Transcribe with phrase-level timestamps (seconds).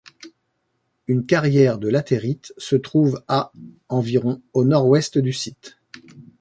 [1.05, 3.51] Une carrière de latérite se trouve à
[3.87, 5.77] environ au nord-ouest du site.